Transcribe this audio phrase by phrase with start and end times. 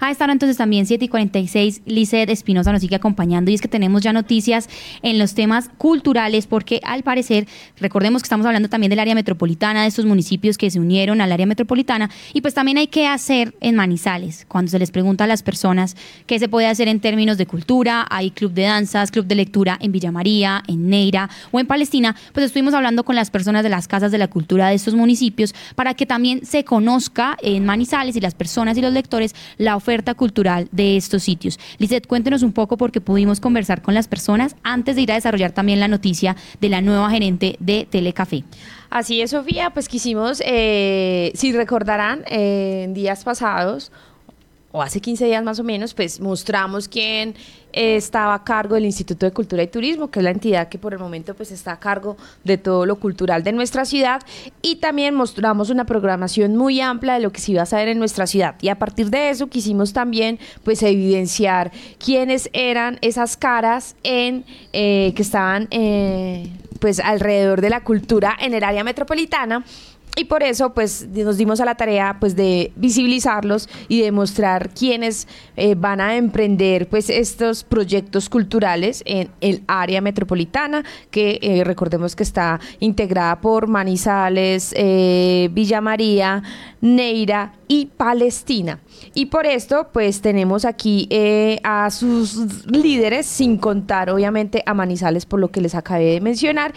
[0.00, 3.50] A esta hora entonces también 7 y 46, Lizeth Espinosa nos sigue acompañando.
[3.50, 4.68] Y es que tenemos ya noticias
[5.02, 7.48] en los temas culturales porque al parecer,
[7.80, 11.32] recordemos que estamos hablando también del área metropolitana, de estos municipios que se unieron al
[11.32, 12.10] área metropolitana.
[12.32, 15.96] Y pues también hay que hacer en Manizales, cuando se les pregunta a las personas
[16.26, 19.78] qué se puede hacer en términos de cultura, hay club de danzas, club de lectura
[19.80, 23.68] en Villa María, en Neira o en Palestina, pues estuvimos hablando con las personas de
[23.68, 28.16] las casas de la cultura de estos municipios para que también se conozca en Manizales
[28.16, 31.58] y las personas y los lectores la oferta cultural de estos sitios.
[31.78, 35.52] Lizeth, cuéntenos un poco porque pudimos conversar con las personas antes de ir a desarrollar
[35.52, 38.44] también la noticia de la nueva gerente de Telecafé.
[38.90, 43.90] Así es, Sofía, pues quisimos, eh, si recordarán, eh, en días pasados,
[44.70, 47.34] o hace 15 días más o menos, pues mostramos quién
[47.72, 50.92] estaba a cargo del Instituto de Cultura y Turismo, que es la entidad que por
[50.92, 54.22] el momento pues está a cargo de todo lo cultural de nuestra ciudad.
[54.62, 57.98] Y también mostramos una programación muy amplia de lo que se iba a hacer en
[57.98, 58.56] nuestra ciudad.
[58.60, 65.12] Y a partir de eso quisimos también pues evidenciar quiénes eran esas caras en eh,
[65.14, 66.50] que estaban eh,
[66.80, 69.64] pues alrededor de la cultura en el área metropolitana
[70.18, 75.28] y por eso, pues, nos dimos a la tarea, pues, de visibilizarlos y demostrar quiénes
[75.56, 82.16] eh, van a emprender, pues, estos proyectos culturales en el área metropolitana, que eh, recordemos
[82.16, 86.42] que está integrada por Manizales, eh, Villa María,
[86.80, 88.80] Neira y Palestina.
[89.14, 95.26] Y por esto, pues tenemos aquí eh, a sus líderes, sin contar obviamente a Manizales
[95.26, 96.72] por lo que les acabé de mencionar,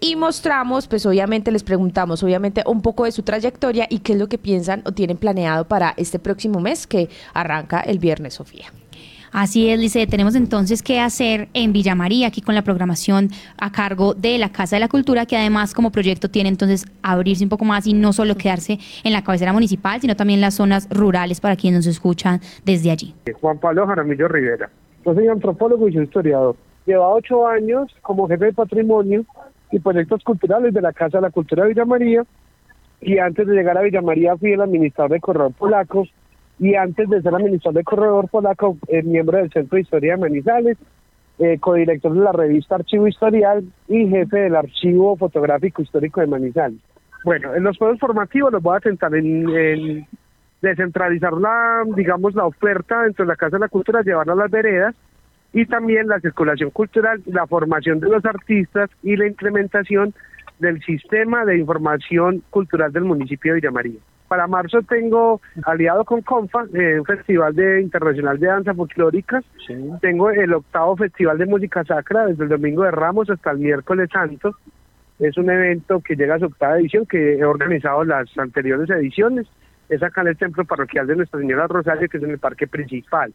[0.00, 4.18] y mostramos, pues obviamente les preguntamos, obviamente un poco de su trayectoria y qué es
[4.18, 8.72] lo que piensan o tienen planeado para este próximo mes que arranca el viernes, Sofía.
[9.36, 13.70] Así es, Lice, tenemos entonces que hacer en Villa María, aquí con la programación a
[13.70, 17.50] cargo de la Casa de la Cultura, que además como proyecto tiene entonces abrirse un
[17.50, 21.42] poco más y no solo quedarse en la cabecera municipal, sino también las zonas rurales
[21.42, 23.14] para quienes nos escuchan desde allí.
[23.38, 24.70] Juan Pablo Jaramillo Rivera.
[25.04, 26.56] Yo soy antropólogo y historiador.
[26.86, 29.26] Lleva ocho años como jefe de patrimonio
[29.70, 32.24] y proyectos culturales de la Casa de la Cultura de Villa María.
[33.02, 36.08] Y antes de llegar a Villa María fui el administrador de Corredor Polacos
[36.58, 40.20] y antes de ser administrador de Corredor Polaco, eh, miembro del Centro de Historia de
[40.20, 40.78] Manizales,
[41.38, 46.78] eh, codirector de la revista Archivo Historial y jefe del Archivo Fotográfico Histórico de Manizales.
[47.24, 50.06] Bueno, en los juegos formativos los voy a tentar en,
[50.62, 54.50] descentralizar la, digamos, la oferta dentro de la Casa de la Cultura, llevarla a las
[54.50, 54.94] veredas
[55.52, 60.14] y también la circulación cultural, la formación de los artistas y la implementación
[60.58, 64.00] del sistema de información cultural del municipio de Villamaría.
[64.28, 69.42] Para marzo tengo aliado con CONFA, eh, un festival de internacional de danza folclórica.
[70.00, 74.08] Tengo el octavo festival de música sacra desde el domingo de Ramos hasta el miércoles
[74.12, 74.56] santo.
[75.20, 79.46] Es un evento que llega a su octava edición, que he organizado las anteriores ediciones.
[79.88, 82.66] Es acá en el templo parroquial de Nuestra Señora Rosario, que es en el parque
[82.66, 83.32] principal.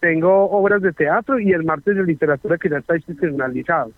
[0.00, 3.92] Tengo obras de teatro y el martes de literatura que ya está institucionalizado.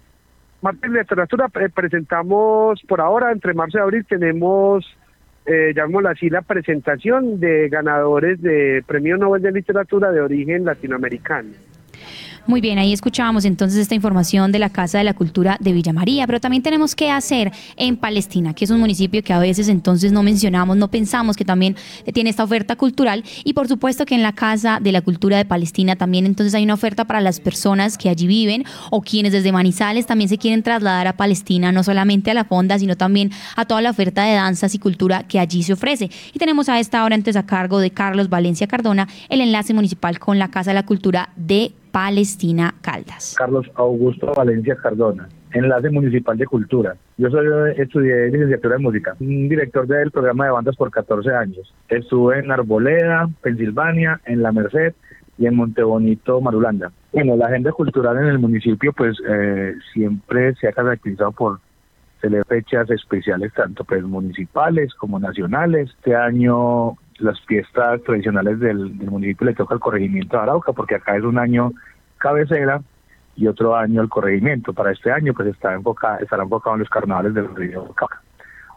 [0.61, 4.85] Martes de literatura eh, presentamos por ahora, entre marzo y abril, tenemos
[5.47, 5.75] eh,
[6.09, 11.51] así, la presentación de ganadores de Premio Nobel de Literatura de origen latinoamericano.
[12.47, 15.95] Muy bien, ahí escuchábamos entonces esta información de la Casa de la Cultura de Villa
[15.95, 19.71] María, pero también tenemos que hacer en Palestina, que es un municipio que a veces
[19.71, 21.75] entonces no mencionamos, no pensamos que también
[22.13, 25.47] tiene esta oferta cultural y por supuesto que en la Casa de la Cultura de
[25.47, 29.51] Palestina también entonces hay una oferta para las personas que allí viven o quienes desde
[29.51, 33.65] Manizales también se quieren trasladar a Palestina, no solamente a la fonda, sino también a
[33.65, 36.11] toda la oferta de danzas y cultura que allí se ofrece.
[36.35, 40.19] Y tenemos a esta hora entonces a cargo de Carlos Valencia Cardona el enlace municipal
[40.19, 41.84] con la Casa de la Cultura de Palestina
[42.81, 43.37] Caldas.
[43.39, 46.97] Carlos Augusto Valencia Cardona, enlace municipal de cultura.
[47.19, 47.47] Yo soy
[47.77, 51.73] estudié licenciatura en música, director del programa de bandas por 14 años.
[51.89, 54.93] Estuve en Arboleda, Pensilvania, en La Merced
[55.39, 56.91] y en Montebonito, Marulanda.
[57.13, 61.61] Bueno, la agenda cultural en el municipio pues eh, siempre se ha caracterizado por
[62.21, 65.91] celebrar fechas especiales tanto pues municipales como nacionales.
[65.91, 71.17] Este año las fiestas tradicionales del, municipio le toca el corregimiento de Arauca, porque acá
[71.17, 71.73] es un año
[72.19, 72.83] cabecera
[73.37, 74.73] y otro año el corregimiento.
[74.73, 78.21] Para este año pues está enfocado, estará enfocado en los carnavales del río Cauca.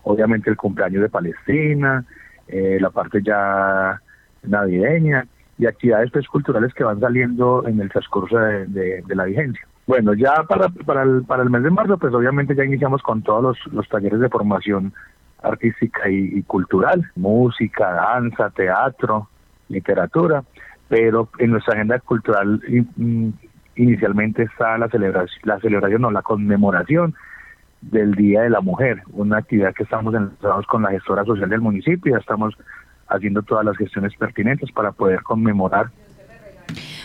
[0.04, 2.06] Obviamente el cumpleaños de Palestina,
[2.48, 4.02] eh, la parte ya
[4.44, 5.26] navideña
[5.58, 9.68] y actividades pues, culturales que van saliendo en el transcurso de, la vigencia.
[9.86, 13.88] Bueno, ya para, para, el, mes de marzo, pues obviamente ya iniciamos con todos los
[13.88, 14.94] talleres de formación
[15.48, 19.30] artística y, cultural, música, danza, teatro,
[19.70, 20.44] literatura,
[20.88, 22.62] pero en nuestra agenda cultural
[22.96, 23.30] mm,
[23.76, 27.16] inicialmente está la celebración, la celebración o la conmemoración
[27.82, 30.32] del Día de la Mujer, una actividad que estamos en,
[30.68, 32.58] con la gestora social del municipio, ya estamos
[33.08, 35.92] haciendo todas las gestiones pertinentes para poder conmemorar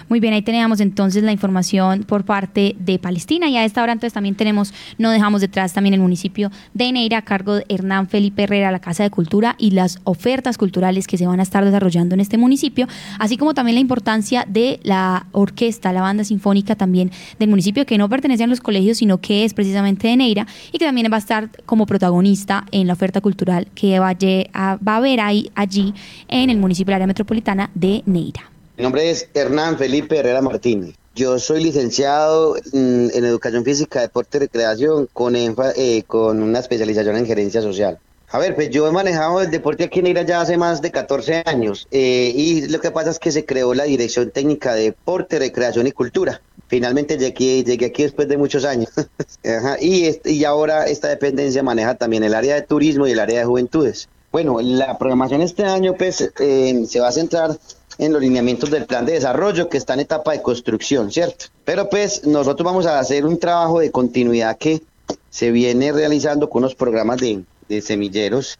[0.08, 3.92] muy bien, ahí teníamos entonces la información por parte de Palestina y a esta hora
[3.92, 8.08] entonces también tenemos, no dejamos detrás también el municipio de Neira a cargo de Hernán
[8.08, 11.64] Felipe Herrera, la Casa de Cultura y las ofertas culturales que se van a estar
[11.64, 12.86] desarrollando en este municipio,
[13.18, 17.98] así como también la importancia de la orquesta, la banda sinfónica también del municipio que
[17.98, 21.16] no pertenece a los colegios, sino que es precisamente de Neira y que también va
[21.16, 24.16] a estar como protagonista en la oferta cultural que va
[24.52, 25.94] a, haber ahí, allí
[26.28, 28.51] en el municipio de la área metropolitana de Neira.
[28.82, 30.96] Mi nombre es Hernán Felipe Herrera Martínez.
[31.14, 37.24] Yo soy licenciado en, Educación Física, Deporte y Recreación con, eh, con una especialización en
[37.24, 38.00] Gerencia Social.
[38.30, 40.90] A ver, pues yo he manejado el deporte aquí en Neira ya hace más de
[40.90, 44.86] 14 años eh, y lo que pasa es que se creó la Dirección Técnica de
[44.86, 46.42] Deporte, Recreación y Cultura.
[46.66, 48.90] Finalmente llegué, llegué aquí después de muchos años.
[49.80, 53.44] y, y ahora esta dependencia maneja también el área de turismo y el área de
[53.44, 54.08] juventudes.
[54.32, 57.58] Bueno, la programación este año pues eh, se va a centrar
[57.98, 61.46] en los lineamientos del plan de desarrollo que está en etapa de construcción, ¿cierto?
[61.64, 64.82] Pero pues nosotros vamos a hacer un trabajo de continuidad que
[65.30, 67.44] se viene realizando con unos programas de,
[67.80, 68.58] semilleros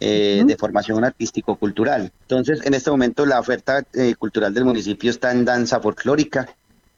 [0.00, 2.12] eh, de formación artístico-cultural.
[2.22, 6.48] Entonces, en este momento la oferta eh, cultural del municipio está en danza folclórica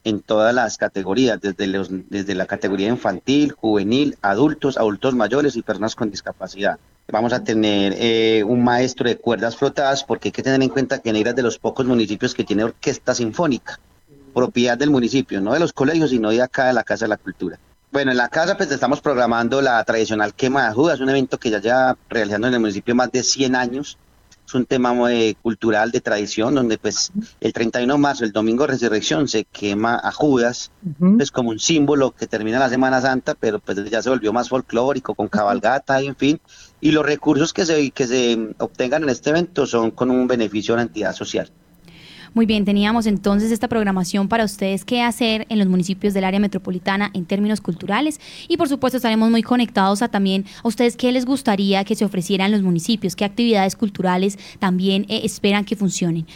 [0.04, 5.62] en todas las categorías, desde, los, desde la categoría infantil, juvenil, adultos, adultos mayores y
[5.62, 6.78] personas con discapacidad.
[7.08, 10.98] Vamos a tener eh, un maestro de cuerdas flotadas porque hay que tener en cuenta
[10.98, 13.78] que Neira es de los pocos municipios que tiene orquesta sinfónica,
[14.34, 17.16] propiedad del municipio, no de los colegios, sino de acá de la Casa de la
[17.16, 17.58] Cultura.
[17.92, 21.48] Bueno, en la casa pues estamos programando la tradicional quema de Judas, un evento que
[21.50, 23.96] ya lleva realizando en el municipio más de 100 años,
[24.46, 28.64] es un tema muy cultural de tradición, donde pues el 31 de marzo, el domingo
[28.64, 30.70] de resurrección, se quema a Judas,
[31.18, 34.48] es como un símbolo que termina la Semana Santa, pero pues ya se volvió más
[34.48, 36.40] folclórico, con cabalgata, y en fin,
[36.80, 40.74] y los recursos que se, que se obtengan en este evento son con un beneficio
[40.74, 41.50] a la entidad social.
[42.36, 46.38] Muy bien, teníamos entonces esta programación para ustedes qué hacer en los municipios del área
[46.38, 51.12] metropolitana en términos culturales y por supuesto estaremos muy conectados a también a ustedes qué
[51.12, 56.26] les gustaría que se ofrecieran los municipios, qué actividades culturales también eh, esperan que funcionen.